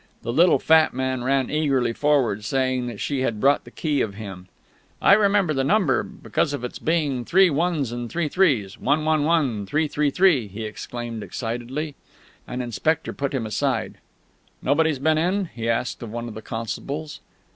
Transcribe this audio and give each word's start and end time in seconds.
The 0.23 0.33
little 0.33 0.57
fat 0.57 0.95
man 0.95 1.23
ran 1.23 1.51
eagerly 1.51 1.93
forward, 1.93 2.43
saying 2.43 2.87
that 2.87 2.99
she 2.99 3.19
had 3.19 3.39
bought 3.39 3.65
the 3.65 3.69
key 3.69 4.01
of 4.01 4.15
him. 4.15 4.47
"I 4.99 5.13
remember 5.13 5.53
the 5.53 5.63
number, 5.63 6.01
because 6.01 6.53
of 6.53 6.63
it's 6.63 6.79
being 6.79 7.23
three 7.23 7.51
one's 7.51 7.91
and 7.91 8.09
three 8.09 8.27
three's 8.27 8.79
111333!" 8.79 10.47
he 10.47 10.63
exclaimed 10.63 11.21
excitedly. 11.21 11.93
An 12.47 12.63
inspector 12.63 13.13
put 13.13 13.35
him 13.35 13.45
aside. 13.45 13.99
"Nobody's 14.63 14.97
been 14.97 15.19
in?" 15.19 15.51
he 15.53 15.69
asked 15.69 16.01
of 16.01 16.11
one 16.11 16.27
of 16.27 16.33
the 16.33 16.41
constables. 16.41 17.19